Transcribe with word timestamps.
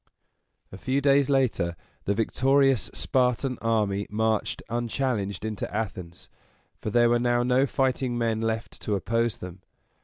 A 0.71 0.79
few 0.79 0.99
days 0.99 1.29
later 1.29 1.75
the 2.05 2.15
victorious 2.15 2.89
Spartan 2.91 3.59
army 3.61 4.07
marched 4.09 4.63
unchallenged 4.67 5.45
into 5.45 5.71
Athens, 5.71 6.27
for 6.81 6.89
there 6.89 7.07
were 7.11 7.19
now 7.19 7.43
no 7.43 7.67
fighting 7.67 8.17
men 8.17 8.41
left 8.41 8.81
to 8.81 8.95
oppose 8.95 9.37
them. 9.37 9.61